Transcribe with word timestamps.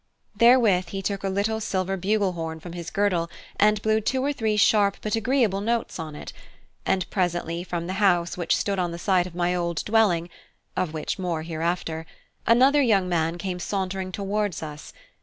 Therewith 0.35 0.87
he 0.87 1.03
took 1.03 1.23
a 1.23 1.29
little 1.29 1.59
silver 1.61 1.95
bugle 1.95 2.31
horn 2.31 2.59
from 2.59 2.73
his 2.73 2.89
girdle 2.89 3.29
and 3.57 3.79
blew 3.83 4.01
two 4.01 4.25
or 4.25 4.33
three 4.33 4.57
sharp 4.57 4.97
but 5.03 5.15
agreeable 5.15 5.61
notes 5.61 5.99
on 5.99 6.15
it; 6.15 6.33
and 6.87 7.07
presently 7.11 7.63
from 7.63 7.85
the 7.85 7.93
house 8.01 8.35
which 8.35 8.57
stood 8.57 8.79
on 8.79 8.89
the 8.89 8.97
site 8.97 9.27
of 9.27 9.35
my 9.35 9.53
old 9.53 9.85
dwelling 9.85 10.27
(of 10.75 10.91
which 10.91 11.19
more 11.19 11.43
hereafter) 11.43 12.07
another 12.47 12.81
young 12.81 13.07
man 13.07 13.37
came 13.37 13.59
sauntering 13.59 14.11
towards 14.11 14.63
us. 14.63 14.91